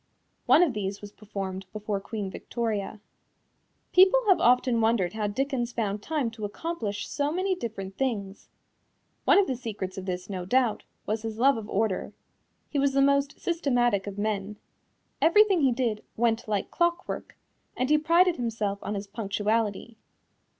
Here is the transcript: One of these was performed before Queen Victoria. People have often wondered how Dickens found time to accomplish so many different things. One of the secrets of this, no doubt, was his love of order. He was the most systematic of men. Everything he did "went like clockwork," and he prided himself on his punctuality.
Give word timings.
One 0.47 0.63
of 0.63 0.73
these 0.73 0.99
was 0.99 1.11
performed 1.11 1.67
before 1.71 1.99
Queen 1.99 2.31
Victoria. 2.31 2.99
People 3.93 4.19
have 4.27 4.39
often 4.39 4.81
wondered 4.81 5.13
how 5.13 5.27
Dickens 5.27 5.71
found 5.73 6.01
time 6.01 6.31
to 6.31 6.43
accomplish 6.43 7.07
so 7.07 7.31
many 7.31 7.53
different 7.53 7.99
things. 7.99 8.49
One 9.25 9.37
of 9.37 9.45
the 9.45 9.55
secrets 9.55 9.99
of 9.99 10.07
this, 10.07 10.27
no 10.27 10.43
doubt, 10.43 10.85
was 11.05 11.21
his 11.21 11.37
love 11.37 11.55
of 11.55 11.69
order. 11.69 12.13
He 12.67 12.79
was 12.79 12.93
the 12.93 13.01
most 13.03 13.39
systematic 13.39 14.07
of 14.07 14.17
men. 14.17 14.57
Everything 15.21 15.61
he 15.61 15.71
did 15.71 16.03
"went 16.17 16.47
like 16.47 16.71
clockwork," 16.71 17.37
and 17.77 17.87
he 17.91 17.99
prided 17.99 18.37
himself 18.37 18.79
on 18.81 18.95
his 18.95 19.05
punctuality. 19.05 19.99